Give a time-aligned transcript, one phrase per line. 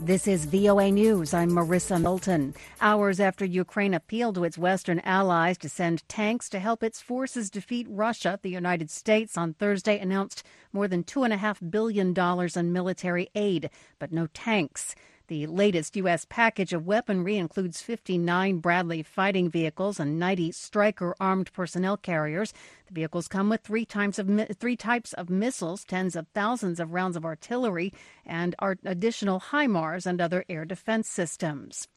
[0.00, 1.34] This is VOA News.
[1.34, 2.54] I'm Marissa Melton.
[2.80, 7.50] Hours after Ukraine appealed to its Western allies to send tanks to help its forces
[7.50, 12.14] defeat Russia, the United States on Thursday announced more than $2.5 billion
[12.56, 14.94] in military aid, but no tanks.
[15.28, 16.24] The latest U.S.
[16.24, 22.54] package of weaponry includes 59 Bradley fighting vehicles and 90 Stryker armed personnel carriers.
[22.86, 26.94] The vehicles come with three types of three types of missiles, tens of thousands of
[26.94, 27.92] rounds of artillery,
[28.24, 28.54] and
[28.86, 31.88] additional HIMARS and other air defense systems.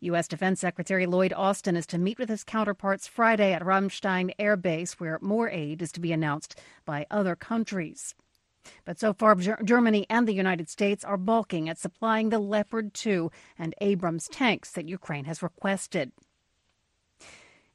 [0.00, 0.26] U.S.
[0.26, 4.98] Defense Secretary Lloyd Austin is to meet with his counterparts Friday at Ramstein Air Base,
[4.98, 8.14] where more aid is to be announced by other countries.
[8.84, 13.30] But so far, Germany and the United States are balking at supplying the Leopard 2
[13.58, 16.12] and Abrams tanks that Ukraine has requested.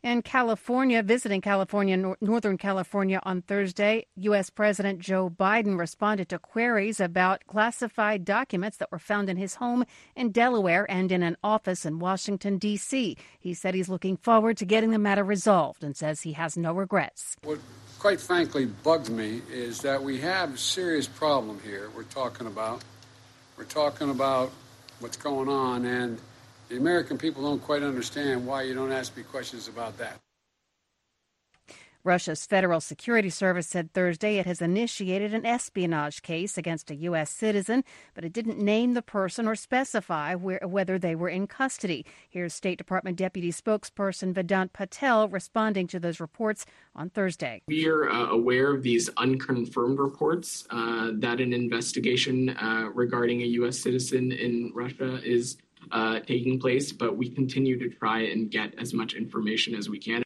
[0.03, 4.49] In California, visiting California, Northern California on Thursday, U.S.
[4.49, 9.85] President Joe Biden responded to queries about classified documents that were found in his home
[10.13, 13.15] in Delaware and in an office in Washington, D.C.
[13.39, 16.73] He said he's looking forward to getting the matter resolved and says he has no
[16.73, 17.37] regrets.
[17.41, 17.59] What
[17.97, 22.83] quite frankly bugs me is that we have a serious problem here we're talking about.
[23.57, 24.51] We're talking about
[24.99, 26.19] what's going on, and
[26.73, 30.19] the American people don't quite understand why you don't ask me questions about that.
[32.03, 37.29] Russia's Federal Security Service said Thursday it has initiated an espionage case against a U.S.
[37.29, 37.83] citizen,
[38.15, 42.05] but it didn't name the person or specify where, whether they were in custody.
[42.27, 47.61] Here's State Department Deputy Spokesperson Vedant Patel responding to those reports on Thursday.
[47.67, 53.45] We are uh, aware of these unconfirmed reports uh, that an investigation uh, regarding a
[53.61, 53.77] U.S.
[53.77, 55.55] citizen in Russia is
[55.91, 59.99] uh, taking place, but we continue to try and get as much information as we
[59.99, 60.23] can.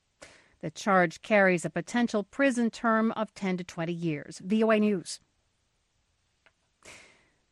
[0.62, 4.42] The charge carries a potential prison term of 10 to 20 years.
[4.44, 5.20] VOA News.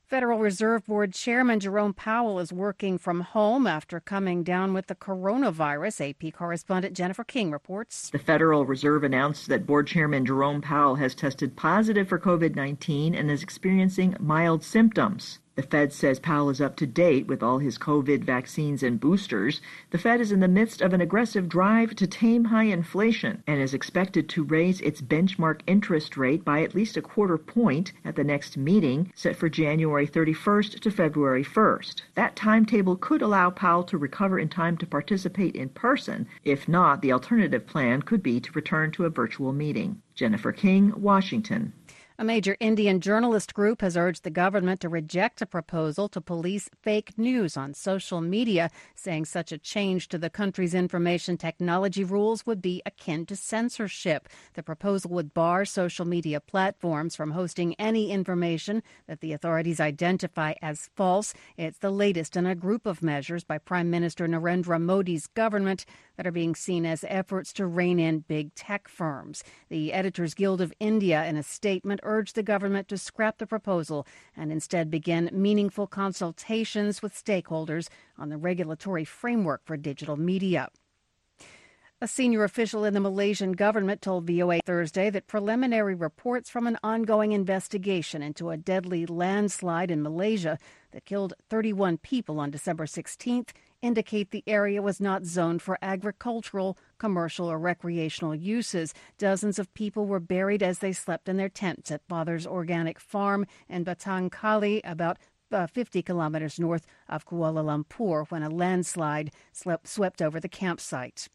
[0.06, 4.94] Federal Reserve Board Chairman Jerome Powell is working from home after coming down with the
[4.94, 6.12] coronavirus.
[6.12, 8.12] AP correspondent Jennifer King reports.
[8.12, 13.16] The Federal Reserve announced that Board Chairman Jerome Powell has tested positive for COVID 19
[13.16, 15.40] and is experiencing mild symptoms.
[15.56, 19.62] The Fed says Powell is up to date with all his COVID vaccines and boosters.
[19.92, 23.62] The Fed is in the midst of an aggressive drive to tame high inflation and
[23.62, 28.18] is expected to raise its benchmark interest rate by at least a quarter point at
[28.18, 32.02] the next meeting set for January 31st to February 1st.
[32.16, 36.28] That timetable could allow Powell to recover in time to participate in person.
[36.44, 40.02] If not, the alternative plan could be to return to a virtual meeting.
[40.16, 41.72] Jennifer King, Washington.
[42.18, 46.70] A major Indian journalist group has urged the government to reject a proposal to police
[46.82, 52.46] fake news on social media, saying such a change to the country's information technology rules
[52.46, 54.30] would be akin to censorship.
[54.54, 60.54] The proposal would bar social media platforms from hosting any information that the authorities identify
[60.62, 61.34] as false.
[61.58, 66.26] It's the latest in a group of measures by Prime Minister Narendra Modi's government that
[66.26, 69.44] are being seen as efforts to rein in big tech firms.
[69.68, 74.08] The Editors Guild of India, in a statement, urged the government to scrap the proposal
[74.38, 80.70] and instead begin meaningful consultations with stakeholders on the regulatory framework for digital media.
[82.02, 86.78] A senior official in the Malaysian government told VOA Thursday that preliminary reports from an
[86.84, 90.60] ongoing investigation into a deadly landslide in Malaysia
[90.92, 93.52] that killed 31 people on December 16th
[93.82, 98.94] indicate the area was not zoned for agricultural, commercial, or recreational uses.
[99.18, 103.46] Dozens of people were buried as they slept in their tents at Father's Organic Farm
[103.70, 105.18] in Batang Kali, about
[105.52, 111.28] uh, 50 kilometers north of Kuala Lumpur, when a landslide slept, swept over the campsite.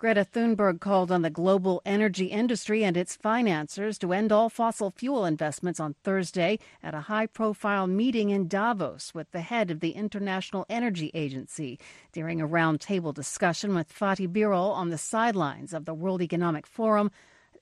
[0.00, 4.90] Greta Thunberg called on the global energy industry and its financiers to end all fossil
[4.90, 9.80] fuel investments on Thursday at a high profile meeting in Davos with the head of
[9.80, 11.78] the International Energy Agency.
[12.12, 17.10] During a roundtable discussion with Fatih Birol on the sidelines of the World Economic Forum,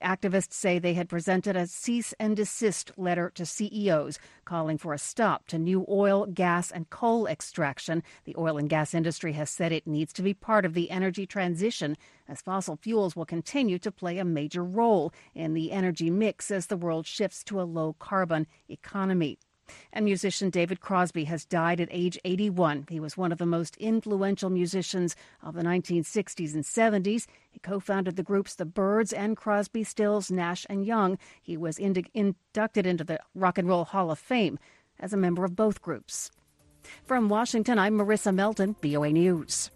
[0.02, 4.98] Activists say they had presented a cease and desist letter to CEOs calling for a
[4.98, 8.04] stop to new oil, gas, and coal extraction.
[8.24, 11.26] The oil and gas industry has said it needs to be part of the energy
[11.26, 11.96] transition
[12.28, 16.66] as fossil fuels will continue to play a major role in the energy mix as
[16.66, 19.38] the world shifts to a low carbon economy.
[19.92, 22.86] And musician David Crosby has died at age 81.
[22.88, 27.26] He was one of the most influential musicians of the 1960s and 70s.
[27.50, 31.18] He co founded the groups The Byrds and Crosby, Stills, Nash and Young.
[31.42, 34.58] He was inducted into the Rock and Roll Hall of Fame
[34.98, 36.30] as a member of both groups.
[37.04, 39.70] From Washington, I'm Marissa Melton, VOA News.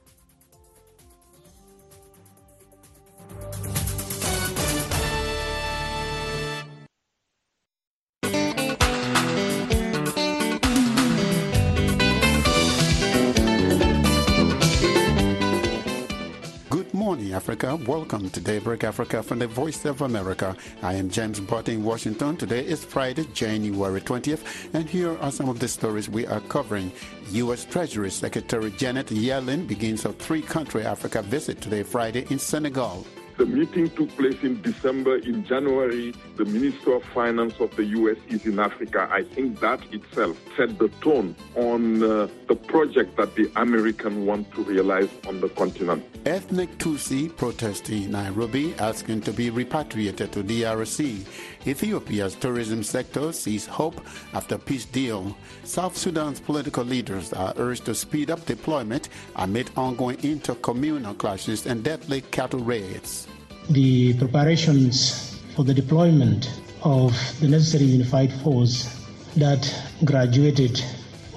[17.12, 17.76] Africa.
[17.76, 20.56] Welcome to Daybreak Africa from the Voice of America.
[20.80, 22.38] I am James Butty in Washington.
[22.38, 26.90] Today is Friday, January 20th, and here are some of the stories we are covering.
[27.32, 27.66] U.S.
[27.66, 33.04] Treasury Secretary Janet Yellen begins her three-country Africa visit today, Friday, in Senegal.
[33.38, 35.16] The meeting took place in December.
[35.16, 38.18] In January, the Minister of Finance of the U.S.
[38.28, 39.08] is in Africa.
[39.10, 44.52] I think that itself set the tone on uh, the project that the Americans want
[44.54, 46.04] to realize on the continent.
[46.26, 51.24] Ethnic Tutsi protest in Nairobi asking to be repatriated to DRC.
[51.66, 54.00] Ethiopia's tourism sector sees hope
[54.34, 55.36] after peace deal.
[55.64, 61.82] South Sudan's political leaders are urged to speed up deployment amid ongoing intercommunal clashes and
[61.82, 63.21] deadly cattle raids.
[63.70, 66.50] The preparations for the deployment
[66.82, 69.02] of the necessary unified force
[69.36, 69.62] that
[70.04, 70.82] graduated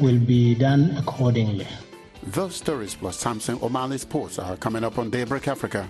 [0.01, 1.67] will be done accordingly.
[2.23, 5.87] Those stories plus Samson Omale Sports are coming up on Daybreak Africa.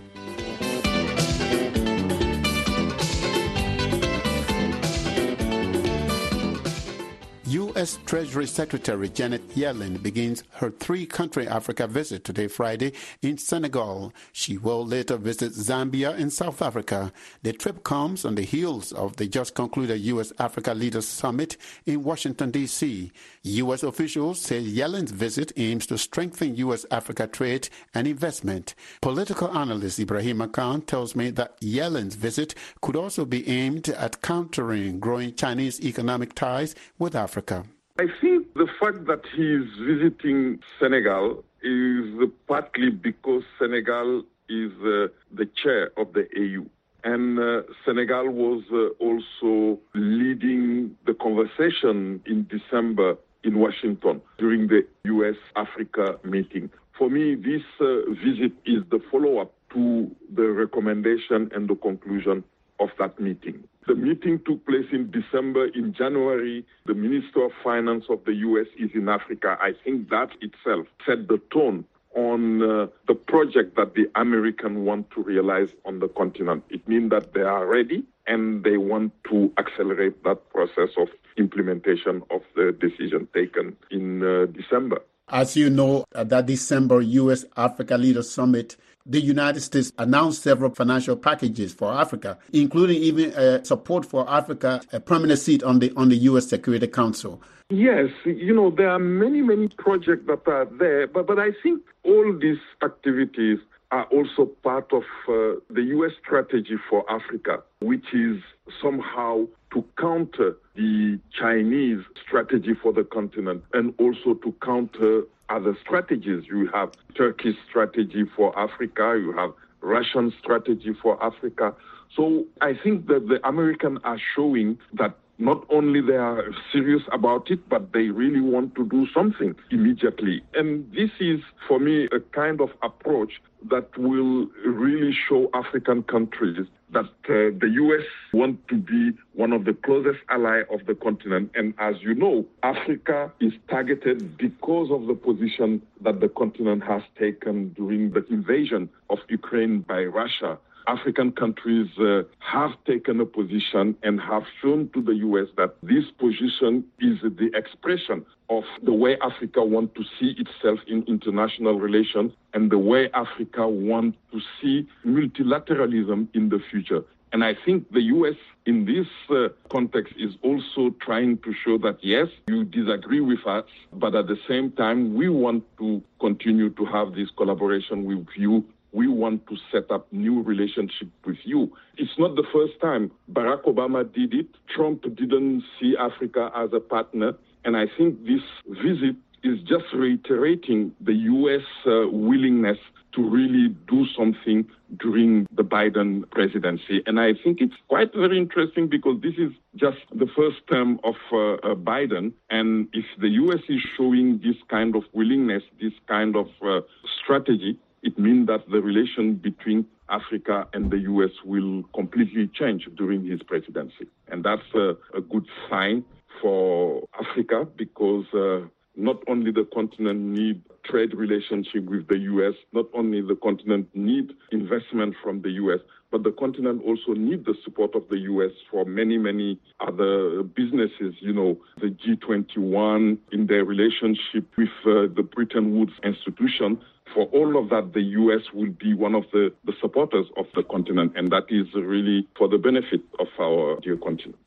[7.76, 8.00] U.S.
[8.06, 14.14] Treasury Secretary Janet Yellen begins her three country Africa visit today, Friday, in Senegal.
[14.32, 17.12] She will later visit Zambia and South Africa.
[17.44, 20.32] The trip comes on the heels of the just concluded U.S.
[20.40, 23.12] Africa Leaders Summit in Washington, D.C.
[23.44, 23.84] U.S.
[23.84, 26.86] officials say Yellen's visit aims to strengthen U.S.
[26.92, 28.74] Africa trade and investment.
[29.02, 35.02] Political analyst Ibrahim Khan tells me that Yellen's visit could also be aimed at countering
[35.02, 37.66] growing Chinese economic ties with Africa.
[37.98, 45.08] I think the fact that he is visiting Senegal is partly because Senegal is uh,
[45.34, 46.66] the chair of the AU.
[47.06, 53.16] And uh, Senegal was uh, also leading the conversation in December
[53.46, 56.70] in Washington during the US Africa meeting.
[56.98, 62.44] For me, this uh, visit is the follow up to the recommendation and the conclusion
[62.82, 63.64] of that meeting.
[63.88, 65.68] The meeting took place in December.
[65.68, 68.66] In January, the Minister of Finance of the U.S.
[68.80, 69.58] is in Africa.
[69.62, 71.86] I think that itself set the tone
[72.16, 76.64] on uh, the project that the American want to realize on the continent.
[76.70, 82.24] It means that they are ready and they want to accelerate that process of implementation
[82.32, 85.02] of the decision taken in uh, December.
[85.28, 87.46] As you know, at that December U.S.
[87.58, 93.64] Africa Leaders Summit, the United States announced several financial packages for Africa, including even uh,
[93.64, 96.48] support for Africa, a permanent seat on the on the U.S.
[96.48, 97.42] Security Council.
[97.70, 101.82] Yes, you know there are many many projects that are there, but but I think
[102.04, 103.60] all these activities
[103.92, 106.12] are also part of uh, the U.S.
[106.24, 108.42] strategy for Africa, which is
[108.82, 116.46] somehow to counter the Chinese strategy for the continent and also to counter other strategies.
[116.48, 119.52] You have Turkey's strategy for Africa, you have
[119.82, 121.74] Russian strategy for Africa.
[122.16, 127.52] So I think that the Americans are showing that not only they are serious about
[127.52, 130.42] it, but they really want to do something immediately.
[130.54, 133.34] And this is, for me, a kind of approach
[133.70, 138.06] that will really show African countries that uh, the U.S.
[138.32, 141.52] want to be one of the closest ally of the continent.
[141.56, 147.02] And as you know, Africa is targeted because of the position that the continent has
[147.20, 150.58] taken during the invasion of Ukraine by Russia.
[150.88, 155.48] African countries uh, have taken a position and have shown to the U.S.
[155.58, 161.04] that this position is the expression of the way Africa wants to see itself in
[161.08, 167.04] international relations and the way Africa wants to see multilateralism in the future.
[167.34, 168.36] And I think the U.S.
[168.66, 173.66] in this uh, context is also trying to show that, yes, you disagree with us,
[173.92, 178.64] but at the same time, we want to continue to have this collaboration with you
[178.96, 181.72] we want to set up new relationship with you.
[181.98, 184.48] It's not the first time Barack Obama did it.
[184.74, 187.34] Trump didn't see Africa as a partner.
[187.66, 191.66] And I think this visit is just reiterating the U.S.
[191.86, 192.78] Uh, willingness
[193.16, 194.66] to really do something
[195.00, 197.02] during the Biden presidency.
[197.06, 201.16] And I think it's quite very interesting because this is just the first term of
[201.32, 202.34] uh, uh, Biden.
[202.50, 203.62] And if the U.S.
[203.70, 206.82] is showing this kind of willingness, this kind of uh,
[207.24, 211.32] strategy, it means that the relation between Africa and the U.S.
[211.44, 214.08] will completely change during his presidency.
[214.28, 216.06] And that's a, a good sign
[216.40, 222.86] for Africa because uh, not only the continent need trade relationship with the U.S., not
[222.94, 225.80] only the continent need investment from the U.S.,
[226.12, 228.52] but the continent also need the support of the U.S.
[228.70, 231.16] for many, many other businesses.
[231.20, 236.80] You know, the G21 in their relationship with uh, the Bretton Woods institution
[237.14, 238.42] for all of that, the U.S.
[238.54, 242.48] will be one of the, the supporters of the continent, and that is really for
[242.48, 244.38] the benefit of our dear continent.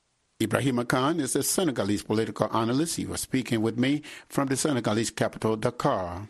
[0.41, 2.97] Ibrahim Khan is a Senegalese political analyst.
[2.97, 6.29] He was speaking with me from the Senegalese capital, Dakar.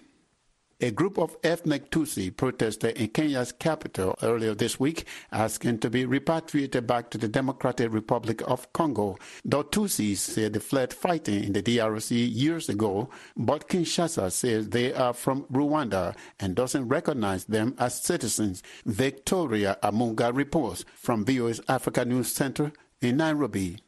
[0.80, 6.06] A group of ethnic Tutsi protested in Kenya's capital earlier this week, asking to be
[6.06, 9.18] repatriated back to the Democratic Republic of Congo.
[9.44, 14.94] The Tutsis say they fled fighting in the DRC years ago, but Kinshasa says they
[14.94, 18.62] are from Rwanda and doesn't recognize them as citizens.
[18.86, 22.70] Victoria Amunga reports from VOA's Africa News Center
[23.00, 23.78] in Nairobi.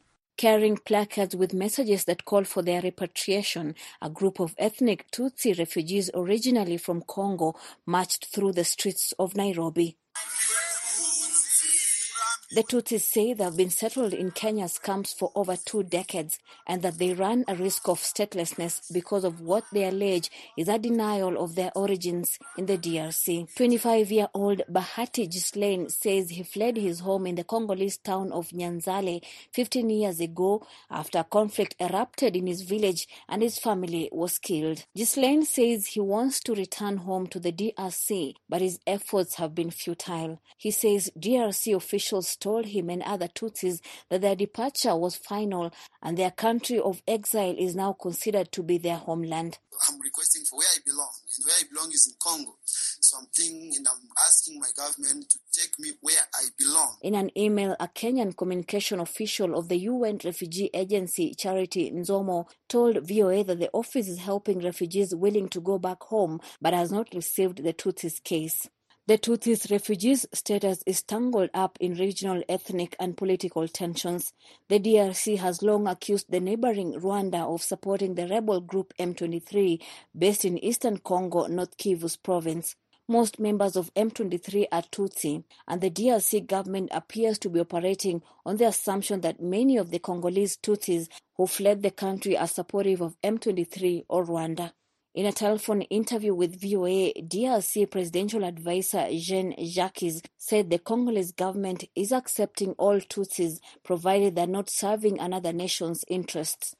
[0.40, 6.10] Carrying placards with messages that call for their repatriation, a group of ethnic Tutsi refugees
[6.14, 7.54] originally from Congo
[7.84, 9.98] marched through the streets of Nairobi.
[12.52, 16.82] The Tutsis say they have been settled in Kenya's camps for over two decades and
[16.82, 21.38] that they run a risk of statelessness because of what they allege is a denial
[21.40, 23.54] of their origins in the DRC.
[23.54, 29.88] 25-year-old Bahati Gislaine says he fled his home in the Congolese town of Nyanzale 15
[29.88, 34.84] years ago after conflict erupted in his village and his family was killed.
[34.98, 39.70] Gislaine says he wants to return home to the DRC, but his efforts have been
[39.70, 40.40] futile.
[40.56, 46.16] He says DRC officials told him and other Tutsis that their departure was final and
[46.16, 49.58] their country of exile is now considered to be their homeland.
[49.88, 52.54] I'm requesting for where I belong, and where I belong is in Congo.
[52.64, 56.96] So I'm thinking and I'm asking my government to take me where I belong.
[57.02, 63.08] In an email, a Kenyan communication official of the UN refugee agency Charity Nzomo told
[63.08, 67.08] VOA that the office is helping refugees willing to go back home but has not
[67.14, 68.68] received the Tutsis case.
[69.06, 74.32] The Tutsis refugees' status is tangled up in regional ethnic and political tensions.
[74.68, 79.82] The DRC has long accused the neighboring Rwanda of supporting the rebel group M23
[80.16, 82.76] based in eastern Congo, North Kivu's province.
[83.08, 88.58] Most members of M23 are Tutsi, and the DRC government appears to be operating on
[88.58, 93.20] the assumption that many of the Congolese Tutsis who fled the country are supportive of
[93.22, 94.72] M23 or Rwanda.
[95.12, 101.82] In a telephone interview with VOA, DRC presidential advisor Jean Jacques said the Congolese government
[101.96, 106.76] is accepting all Tutsis provided they're not serving another nation's interests.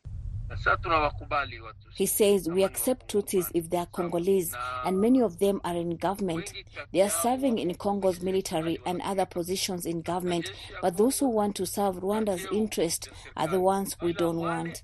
[1.96, 5.96] He says we accept Tutsis if they are Congolese, and many of them are in
[5.96, 6.52] government.
[6.92, 11.56] They are serving in Congo's military and other positions in government, but those who want
[11.56, 14.82] to serve Rwanda's interest are the ones we don't want.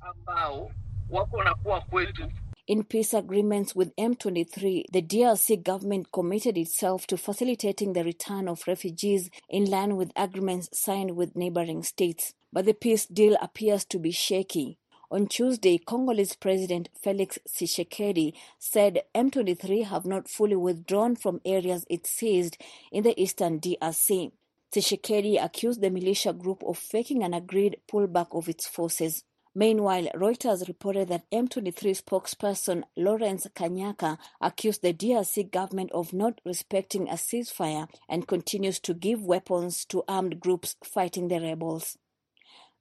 [2.66, 8.66] In peace agreements with M23, the DRC government committed itself to facilitating the return of
[8.66, 12.34] refugees in line with agreements signed with neighboring states.
[12.52, 14.78] But the peace deal appears to be shaky.
[15.12, 22.04] On Tuesday, Congolese President Felix Tshisekedi said M23 have not fully withdrawn from areas it
[22.04, 22.58] seized
[22.90, 24.32] in the eastern DRC.
[24.72, 29.22] Tshisekedi accused the militia group of faking an agreed pullback of its forces.
[29.58, 37.08] Meanwhile, Reuters reported that M23 spokesperson Lawrence Kanyuka accused the DRC government of not respecting
[37.08, 41.96] a ceasefire and continues to give weapons to armed groups fighting the rebels.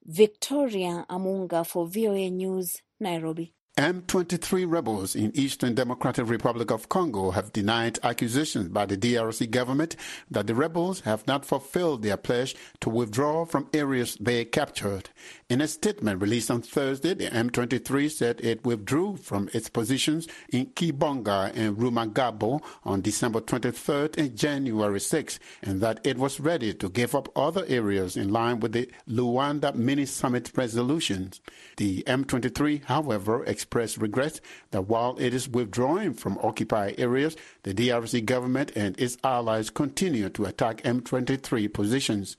[0.05, 3.54] Victoria Amunga for VOA News, Nairobi.
[3.77, 9.97] M23 rebels in Eastern Democratic Republic of Congo have denied accusations by the DRC government
[10.31, 15.09] that the rebels have not fulfilled their pledge to withdraw from areas they captured.
[15.49, 20.67] In a statement released on Thursday, the M23 said it withdrew from its positions in
[20.67, 26.87] Kibumba and Rumangabo on December 23rd and January 6th, and that it was ready to
[26.87, 31.41] give up other areas in line with the Luanda mini summit resolutions.
[31.75, 38.23] The M23, however, expressed regret that while it is withdrawing from occupied areas, the DRC
[38.23, 42.37] government and its allies continue to attack M23 positions.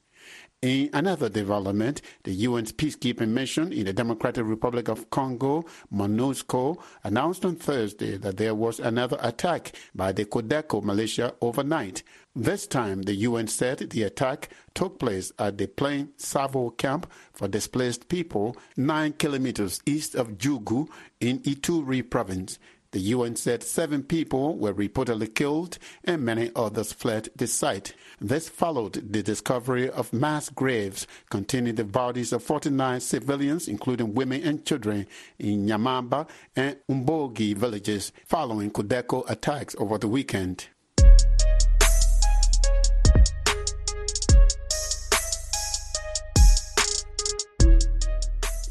[0.62, 7.44] In another development, the UN's peacekeeping mission in the Democratic Republic of Congo, MONUSCO, announced
[7.44, 12.04] on Thursday that there was another attack by the Codeco militia overnight.
[12.38, 17.48] This time, the UN said the attack took place at the Plain Savo camp for
[17.48, 20.86] displaced people, nine kilometers east of Djugu
[21.18, 22.58] in Ituri province.
[22.90, 27.94] The UN said seven people were reportedly killed and many others fled the site.
[28.20, 34.42] This followed the discovery of mass graves containing the bodies of 49 civilians, including women
[34.42, 35.06] and children,
[35.38, 40.66] in Nyamamba and Umbogi villages following Codeco attacks over the weekend.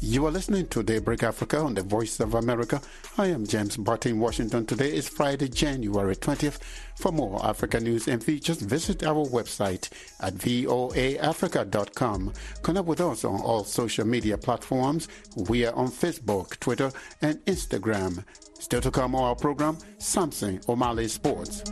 [0.08, 2.80] You are listening to Daybreak Africa on the Voice of America.
[3.18, 4.64] I am James Butty in Washington.
[4.64, 6.60] Today is Friday, January 20th.
[6.94, 12.32] For more Africa news and features, visit our website at voaafrica.com.
[12.62, 15.08] Connect with us on all social media platforms.
[15.34, 18.24] We are on Facebook, Twitter, and Instagram.
[18.60, 21.64] Still to come on our program, Samson Omale Sports.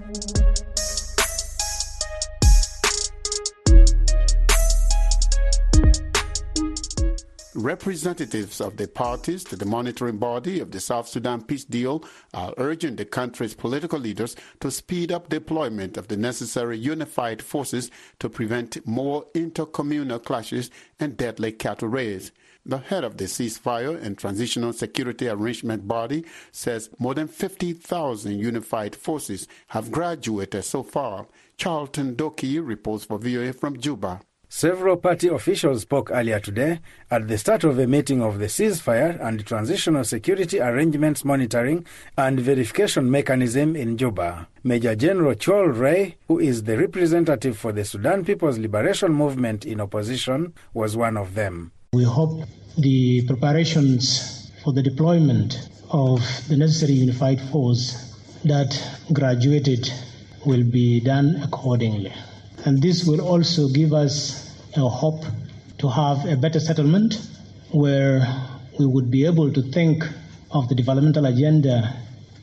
[7.56, 12.52] Representatives of the parties to the monitoring body of the South Sudan peace deal are
[12.58, 18.28] urging the country's political leaders to speed up deployment of the necessary unified forces to
[18.28, 20.68] prevent more intercommunal clashes
[20.99, 22.32] and deadly cattle raids.
[22.66, 28.96] The head of the ceasefire and transitional security arrangement body says more than 50,000 unified
[28.96, 31.28] forces have graduated so far.
[31.56, 34.23] Charlton Doki reports for VOA from Juba.
[34.56, 36.78] Several party officials spoke earlier today
[37.11, 41.84] at the start of a meeting of the ceasefire and transitional security arrangements monitoring
[42.16, 44.46] and verification mechanism in Juba.
[44.62, 49.80] Major General Chol Ray, who is the representative for the Sudan People's Liberation Movement in
[49.80, 51.73] opposition, was one of them.
[51.92, 52.46] We hope
[52.78, 58.70] the preparations for the deployment of the necessary unified force that
[59.12, 59.90] graduated
[60.46, 62.12] will be done accordingly.
[62.66, 64.44] And this will also give us
[64.81, 65.25] hope
[65.78, 67.14] to have a better settlement
[67.71, 68.26] where
[68.78, 70.04] we would be able to think
[70.50, 71.95] of the developmental agenda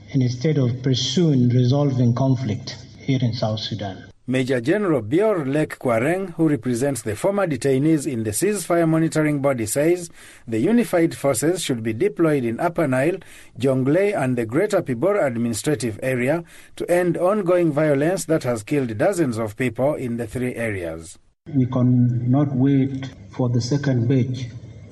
[0.10, 4.06] instead of pursuing resolving conflict here in South Sudan.
[4.28, 9.66] Major General Bior Lek Kwareng, who represents the former detainees in the ceasefire monitoring body,
[9.66, 10.10] says
[10.48, 13.18] the unified forces should be deployed in Upper Nile,
[13.60, 16.44] Jonglei, and the Greater Pibor administrative area
[16.76, 21.18] to end ongoing violence that has killed dozens of people in the three areas.
[21.54, 24.48] We cannot wait for the second batch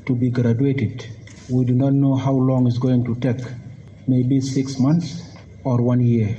[0.06, 1.08] to be graduated.
[1.50, 3.40] We do not know how long it's going to take,
[4.08, 6.36] maybe six months or one year,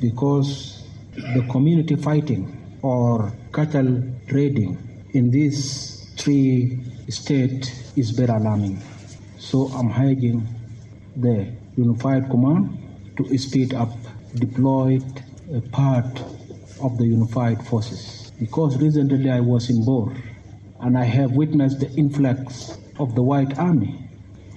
[0.00, 4.78] because the community fighting or cattle raiding
[5.14, 8.82] in this three states is very alarming.
[9.38, 10.48] So I'm urging
[11.14, 12.78] the unified command
[13.16, 13.92] to speed up,
[14.34, 14.98] deploy
[15.54, 16.20] a part
[16.80, 18.21] of the unified forces.
[18.42, 20.12] Because recently I was in Bor
[20.80, 24.10] and I have witnessed the influx of the White Army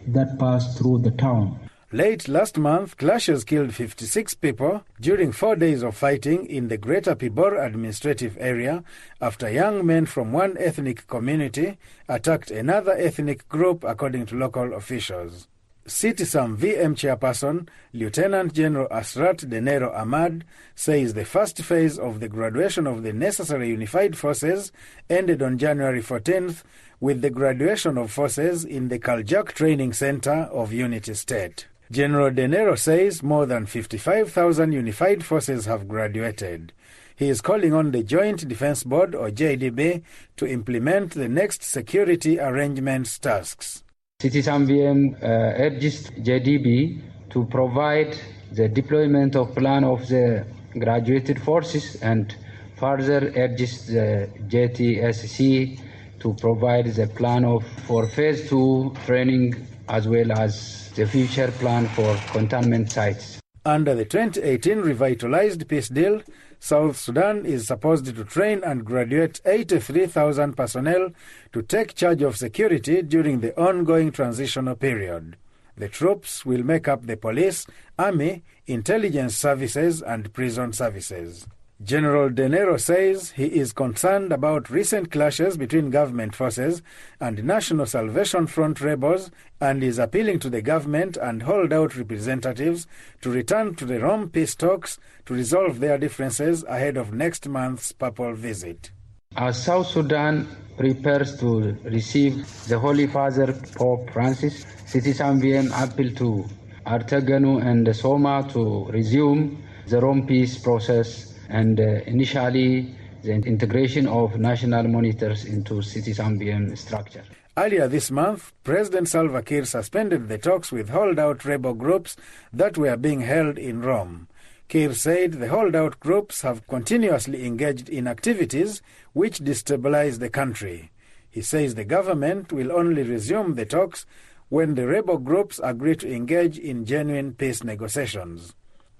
[0.07, 1.59] that passed through the town.
[1.91, 7.15] Late last month, clashes killed 56 people during four days of fighting in the Greater
[7.15, 8.83] Pibor administrative area
[9.21, 11.77] after young men from one ethnic community
[12.09, 15.47] attacked another ethnic group, according to local officials.
[15.87, 20.43] CTSAMVM chairperson Lieutenant General Asrat Denero Ahmad
[20.73, 24.71] says the first phase of the graduation of the necessary unified forces
[25.11, 26.63] ended on January 14th
[26.99, 31.67] with the graduation of forces in the Kaljak Training Center of Unity State.
[31.91, 36.73] General Denero says more than 55,000 unified forces have graduated.
[37.15, 40.01] He is calling on the Joint Defense Board, or JDB,
[40.37, 43.84] to implement the next security arrangements tasks.
[44.25, 45.27] CTSAMVM uh,
[45.65, 48.17] urges JDB to provide
[48.53, 50.47] the deployment of plan of the
[50.79, 52.33] graduated forces and
[52.77, 55.79] further urges the JTSC
[56.21, 59.53] to provide the plan of for phase two training
[59.89, 63.39] as well as the future plan for containment sites.
[63.65, 66.21] Under the 2018 revitalized peace deal,
[66.65, 71.11] South Sudan is supposed to train and graduate 83,000 personnel
[71.53, 75.37] to take charge of security during the ongoing transitional period.
[75.77, 77.67] The troops will make up the police,
[77.99, 81.45] army, intelligence services, and prison services.
[81.83, 86.81] General Denero says he is concerned about recent clashes between government forces
[87.19, 92.87] and National Salvation Front rebels and is appealing to the government and holdout representatives
[93.19, 97.91] to return to the Rome peace talks to resolve their differences ahead of next month's
[97.91, 98.91] papal visit.
[99.35, 106.45] As South Sudan prepares to receive the Holy Father Pope Francis, CTSAMVM appeal to
[106.87, 114.37] Artaganu and SSOMA to resume the Rome peace process and uh, initially the integration of
[114.39, 117.23] national monitors into CTSAMVM structure.
[117.57, 122.17] Earlier this month, President Salva Kiir suspended the talks with holdout rebel groups
[122.51, 124.27] that were being held in Rome.
[124.67, 128.81] Kiir said the holdout groups have continuously engaged in activities
[129.13, 130.91] which destabilize the country.
[131.29, 134.05] He says the government will only resume the talks
[134.49, 138.53] when the rebel groups agree to engage in genuine peace negotiations.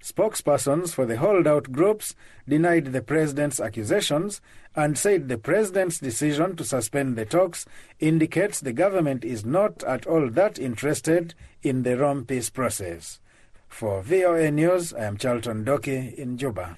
[0.06, 2.14] Spokespersons for the holdout groups
[2.48, 4.40] denied the president's accusations
[4.76, 7.66] and said the president's decision to suspend the talks
[8.00, 13.20] indicates the government is not at all that interested in the Rome peace process.
[13.68, 16.78] For VOA News, I am Charlton Doki in Juba.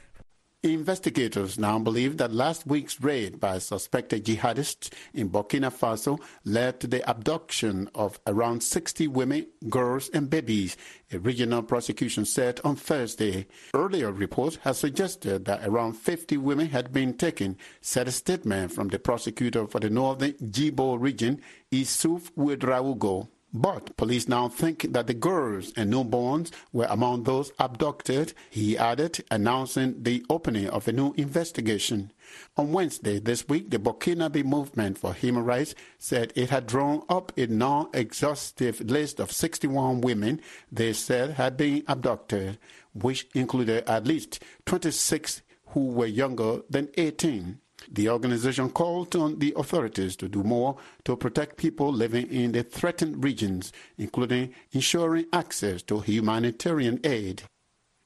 [0.64, 6.88] Investigators now believe that last week's raid by suspected jihadists in Burkina Faso led to
[6.88, 10.76] the abduction of around 60 women, girls, and babies,
[11.12, 13.46] a regional prosecution said on Thursday.
[13.76, 18.88] Earlier reports had suggested that around 50 women had been taken, said a statement from
[18.88, 21.40] the prosecutor for the northern Djibo region,
[21.72, 23.28] Issouf Ouedraogo.
[23.54, 29.24] But police now think that the girls and newborns were among those abducted, he added,
[29.32, 32.12] announcing the opening of a new investigation.
[32.58, 37.32] On Wednesday this week, the Burkinabe Movement for Human Rights said it had drawn up
[37.38, 42.60] a non exhaustive list of 61 women they said had been abducted,
[42.94, 47.60] which included at least 26 who were younger than 18.
[47.92, 52.64] The organization called on the authorities to do more to protect people living in the
[52.64, 57.44] threatened regions, including ensuring access to humanitarian aid.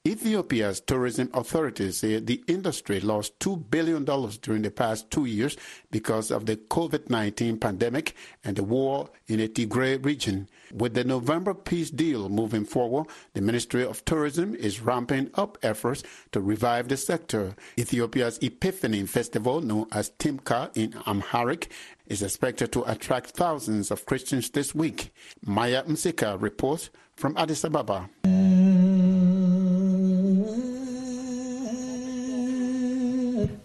[0.04, 5.56] Ethiopia's tourism authorities say the industry lost $2 billion during the past two years
[5.92, 10.48] because of the COVID 19 pandemic and the war in the Tigray region.
[10.74, 16.02] With the November peace deal moving forward, the Ministry of Tourism is ramping up efforts
[16.32, 17.54] to revive the sector.
[17.78, 21.70] Ethiopia's Epiphany Festival, known as Timkat in Amharic,
[22.08, 25.14] is expected to attract thousands of Christians this week.
[25.46, 28.10] Maya Misikir reports from Addis Ababa.
[28.24, 28.42] Mm.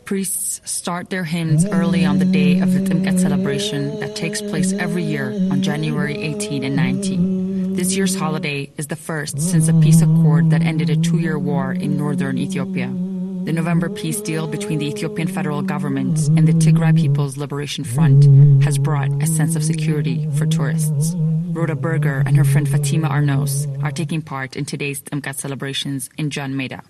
[0.05, 4.73] Priests start their hymns early on the day of the Timkat celebration that takes place
[4.73, 7.73] every year on January 18 and 19.
[7.75, 11.37] This year's holiday is the first since a peace accord that ended a two year
[11.37, 12.87] war in northern Ethiopia.
[12.87, 18.25] The November peace deal between the Ethiopian federal government and the Tigray People's Liberation Front
[18.63, 21.13] has brought a sense of security for tourists.
[21.15, 26.29] Rhoda Berger and her friend Fatima Arnos are taking part in today's Timkat celebrations in
[26.29, 26.83] Jan Meda.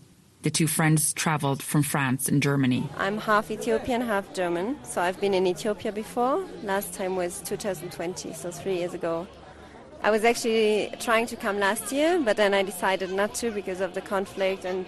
[0.48, 2.88] The two friends traveled from France and Germany.
[2.96, 4.78] I'm half Ethiopian, half German.
[4.82, 6.46] So I've been in Ethiopia before.
[6.64, 9.28] Last time was 2020, so three years ago.
[10.04, 13.82] I was actually trying to come last year, but then I decided not to because
[13.82, 14.86] of the conflict and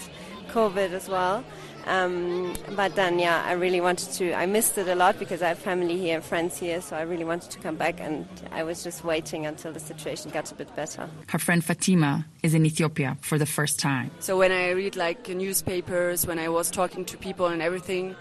[0.48, 1.44] COVID as well.
[1.90, 4.34] Um, but then, yeah, I really wanted to.
[4.34, 7.02] I missed it a lot because I have family here and friends here, so I
[7.02, 8.00] really wanted to come back.
[8.00, 11.10] And I was just waiting until the situation got a bit better.
[11.28, 14.12] Her friend Fatima is in Ethiopia for the first time.
[14.20, 18.16] So when I read like newspapers, when I was talking to people and everything,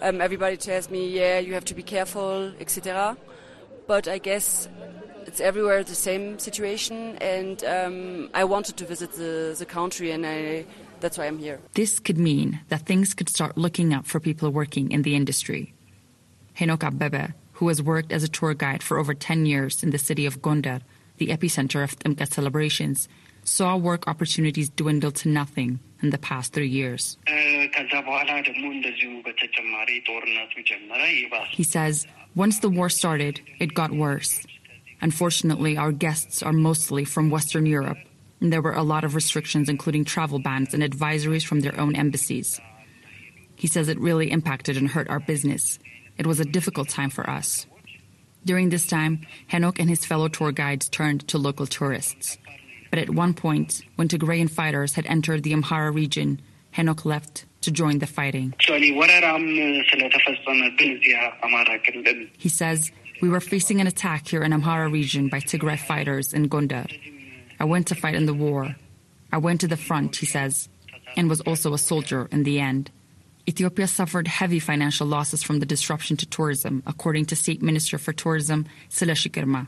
[0.00, 3.16] um, everybody tells me, yeah, you have to be careful, etc.
[3.88, 4.68] But I guess
[5.26, 10.24] it's everywhere the same situation, and um, I wanted to visit the, the country, and
[10.24, 10.66] I
[11.00, 11.60] that's why I'm here.
[11.74, 15.74] This could mean that things could start looking up for people working in the industry.
[16.56, 19.98] Henok Abebe, who has worked as a tour guide for over 10 years in the
[19.98, 20.80] city of Gondar,
[21.18, 23.08] the epicenter of Timkat celebrations,
[23.44, 27.16] saw work opportunities dwindle to nothing in the past three years.
[31.50, 34.46] He says once the war started, it got worse.
[35.00, 37.98] Unfortunately, our guests are mostly from Western Europe,
[38.40, 41.96] and there were a lot of restrictions, including travel bans and advisories from their own
[41.96, 42.60] embassies.
[43.56, 45.78] He says it really impacted and hurt our business.
[46.16, 47.66] It was a difficult time for us.
[48.44, 52.38] During this time, Henok and his fellow tour guides turned to local tourists.
[52.90, 56.40] But at one point, when Tigrayan fighters had entered the Amhara region,
[56.74, 58.54] Henok left to join the fighting.
[62.38, 66.48] He says, We were facing an attack here in Amhara region by Tigray fighters in
[66.48, 66.86] Gondar.
[67.60, 68.76] I went to fight in the war.
[69.32, 70.68] I went to the front, he says,
[71.16, 72.90] and was also a soldier in the end.
[73.48, 78.12] Ethiopia suffered heavy financial losses from the disruption to tourism, according to State Minister for
[78.12, 79.66] Tourism, Sileshi Girma.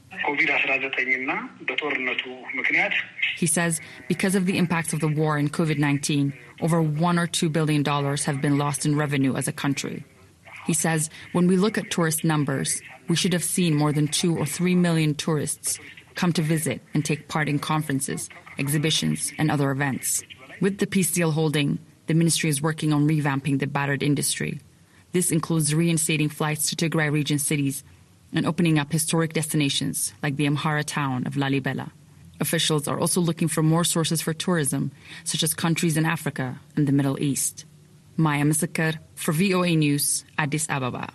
[3.37, 7.27] He says because of the impacts of the war and COVID 19, over one or
[7.27, 10.05] two billion dollars have been lost in revenue as a country.
[10.67, 14.37] He says when we look at tourist numbers, we should have seen more than two
[14.37, 15.81] or three million tourists
[16.15, 20.23] come to visit and take part in conferences, exhibitions, and other events.
[20.61, 24.61] With the peace deal holding, the ministry is working on revamping the battered industry.
[25.13, 27.83] This includes reinstating flights to Tigray region cities
[28.33, 31.91] and opening up historic destinations like the Amhara town of Lalibela.
[32.41, 34.93] Officials are also looking for more sources for tourism,
[35.25, 37.67] such as countries in Africa and the Middle East.
[38.17, 41.13] Maya Misikir for VOA News, Addis Ababa.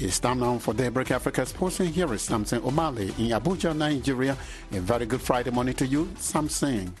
[0.00, 4.36] It's time now for Daybreak Africa Sports, here is Samson Omale in Abuja, Nigeria.
[4.70, 6.94] A very good Friday morning to you, Samson.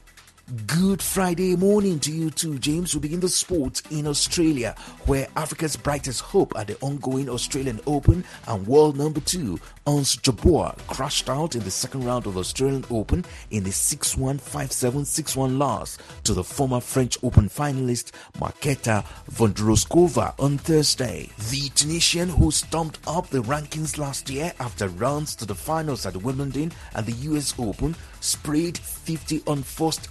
[0.66, 2.94] Good Friday morning to you too, James.
[2.94, 8.24] We begin the sports in Australia, where Africa's brightest hope at the ongoing Australian Open
[8.46, 12.86] and world number two, Ons Jabeur, crashed out in the second round of the Australian
[12.88, 20.32] Open in the 6-1, 5-7, 6-1 loss to the former French Open finalist Marketa Vondrousova
[20.38, 21.28] on Thursday.
[21.50, 26.16] The Tunisian, who stumped up the rankings last year after runs to the finals at
[26.16, 30.08] Wimbledon and the US Open, sprayed 50 unforced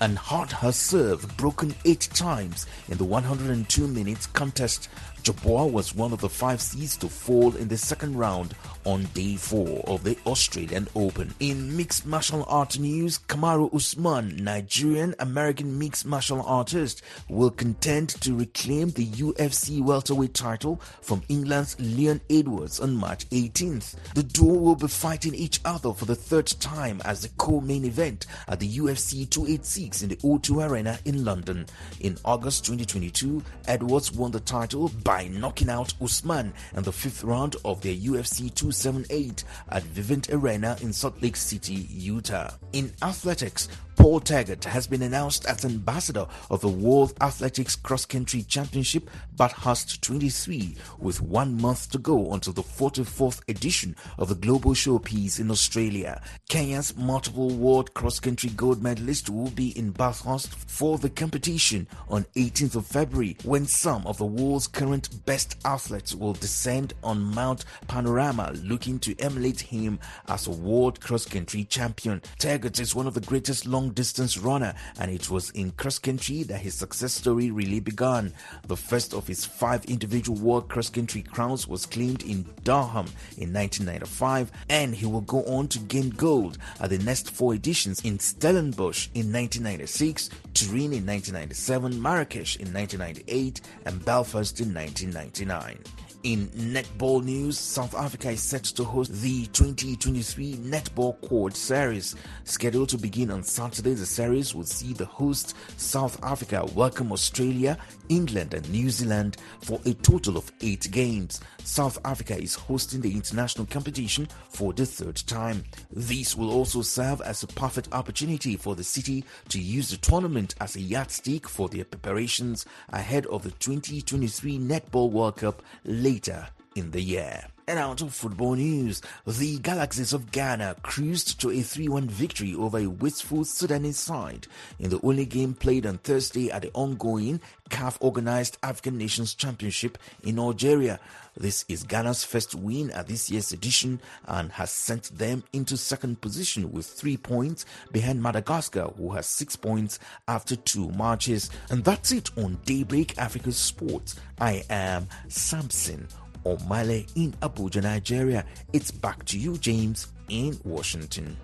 [0.00, 4.88] and had her serve broken eight times in the 102 minutes contest
[5.26, 9.34] Jabeur was one of the five seeds to fall in the second round on day
[9.34, 11.34] four of the Australian Open.
[11.40, 18.36] In mixed martial art news, Kamaru Usman, Nigerian American mixed martial artist, will contend to
[18.36, 23.96] reclaim the UFC welterweight title from England's Leon Edwards on March 18th.
[24.14, 28.26] The duo will be fighting each other for the third time as the co-main event
[28.46, 31.64] at the UFC 286 in the O2 Arena in London.
[32.00, 37.56] In August 2022, Edwards won the title by knocking out Usman in the fifth round
[37.64, 42.50] of their UFC 278 at Vivint Arena in Salt Lake City, Utah.
[42.72, 43.68] In athletics,
[44.06, 50.00] Paul Tergat has been announced as ambassador of the World Athletics Cross Country Championship Bathurst
[50.00, 55.50] 23 with one month to go until the 44th edition of the Global Showpiece in
[55.50, 56.22] Australia.
[56.48, 62.26] Kenya's multiple world cross country gold medalist will be in Bathurst for the competition on
[62.36, 67.64] 18th of February when some of the world's current best athletes will descend on Mount
[67.88, 72.22] Panorama looking to emulate him as a world cross country champion.
[72.38, 76.44] Tergat is one of the greatest long distance runner, and it was in cross country
[76.44, 78.32] that his success story really began.
[78.68, 83.06] The first of his five individual world cross country crowns was claimed in Durham
[83.38, 88.00] in 1995, and he will go on to gain gold at the next four editions
[88.04, 96.05] in Stellenbosch in 1996, Turin in 1997, Marrakesh in 1998, and Belfast in 1999.
[96.26, 102.16] In netball news, South Africa is set to host the 2023 Netball Quad Series.
[102.42, 107.78] Scheduled to begin on Saturday, the series will see the host South Africa welcome Australia,
[108.08, 111.40] England, and New Zealand for a total of eight games.
[111.62, 115.62] South Africa is hosting the international competition for the third time.
[115.92, 120.56] This will also serve as a perfect opportunity for the city to use the tournament
[120.60, 126.55] as a yardstick for their preparations ahead of the 2023 Netball World Cup later later
[126.76, 127.44] in the year.
[127.68, 132.54] And out of football news, the Galaxies of Ghana cruised to a 3 1 victory
[132.54, 134.46] over a wistful Sudanese side
[134.78, 139.98] in the only game played on Thursday at the ongoing CAF organized African Nations Championship
[140.22, 141.00] in Algeria.
[141.36, 146.20] This is Ghana's first win at this year's edition and has sent them into second
[146.20, 151.50] position with three points behind Madagascar, who has six points after two matches.
[151.68, 154.14] And that's it on Daybreak Africa Sports.
[154.38, 156.06] I am Samson
[156.46, 158.44] Omale in Abuja, Nigeria.
[158.72, 161.36] It's back to you, James, in Washington.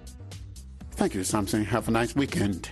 [0.92, 1.64] Thank you, Samson.
[1.64, 2.70] Have a nice weekend.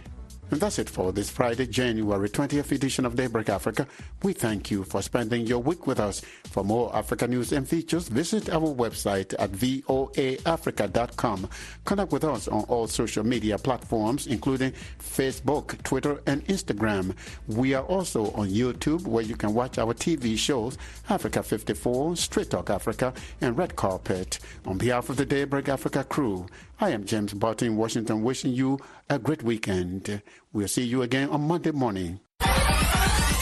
[0.51, 3.87] And that's it for this Friday, January 20th edition of Daybreak Africa.
[4.25, 6.23] We thank you for spending your week with us.
[6.51, 11.49] For more Africa news and features, visit our website at voaafrica.com.
[11.85, 17.15] Connect with us on all social media platforms, including Facebook, Twitter, and Instagram.
[17.47, 20.77] We are also on YouTube, where you can watch our TV shows
[21.09, 24.41] Africa 54, Straight Talk Africa, and Red Carpet.
[24.67, 26.47] On behalf of the Daybreak Africa crew,
[26.83, 28.79] I am James Butty in Washington, wishing you
[29.11, 30.23] a great weekend.
[30.51, 32.21] We'll see you again on Monday morning.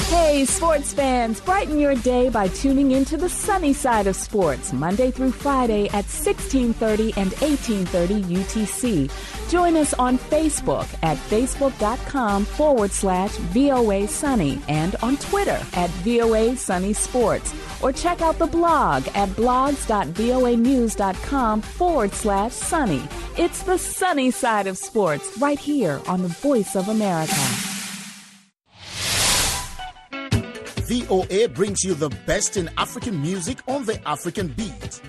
[0.08, 5.10] Hey, sports fans, brighten your day by tuning into the sunny side of sports Monday
[5.10, 9.10] through Friday at 1630 and 1830 UTC.
[9.50, 16.56] Join us on Facebook at facebook.com forward slash VOA Sunny and on Twitter at VOA
[16.56, 17.54] Sunny Sports.
[17.82, 23.02] Or check out the blog at blogs.voanews.com forward slash sunny.
[23.40, 27.36] It's the sunny side of sports right here on the Voice of America.
[30.88, 35.00] VOA brings you the best in African music on the African beat.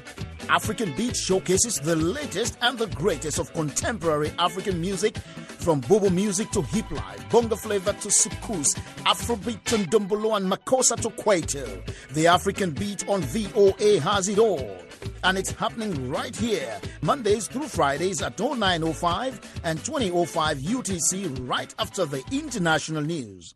[0.47, 5.15] African Beat showcases the latest and the greatest of contemporary African music
[5.59, 10.95] from Bobo music to hip life, bongo flavor to soukous, Afrobeat to Ndombolo and Makossa
[11.01, 11.81] to Kwaito.
[12.13, 14.77] The African Beat on VOA has it all.
[15.23, 22.05] And it's happening right here, Mondays through Fridays at 0905 and 2005 UTC right after
[22.05, 23.53] the international news.